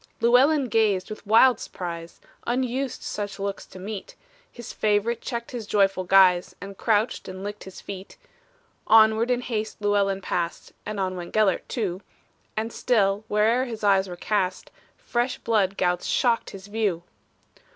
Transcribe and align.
Llewellyn 0.19 0.67
gazed 0.67 1.11
with 1.11 1.27
wild 1.27 1.59
surprise; 1.59 2.19
Unused 2.47 3.03
such 3.03 3.37
looks 3.37 3.67
to 3.67 3.77
meet, 3.77 4.15
His 4.51 4.73
fav'rite 4.73 5.21
checked 5.21 5.51
his 5.51 5.67
joyful 5.67 6.05
guise, 6.05 6.55
And 6.59 6.75
crouched, 6.75 7.27
and 7.27 7.43
licked 7.43 7.65
his 7.65 7.81
feet. 7.81 8.17
Onward 8.87 9.29
in 9.29 9.41
haste 9.41 9.77
Llewellyn 9.79 10.19
passed 10.21 10.73
(And 10.87 10.99
on 10.99 11.15
went 11.15 11.35
Gelert 11.35 11.67
too), 11.69 12.01
And 12.57 12.73
still, 12.73 13.25
where'er 13.27 13.65
his 13.65 13.83
eyes 13.83 14.09
were 14.09 14.15
cast, 14.15 14.71
Fresh 14.97 15.37
blood 15.37 15.77
gouts 15.77 16.07
shocked 16.07 16.49
his 16.49 16.65
view! 16.65 17.03